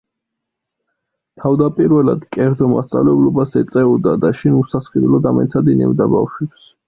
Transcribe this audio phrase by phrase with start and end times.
[1.41, 6.67] თავდაპირველად კერძო მასწავლებლობას ეწეოდა და შინ უსასყიდლოდ ამეცადინებდა ბავშვებს.